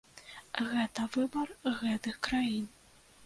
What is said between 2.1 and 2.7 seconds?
краін.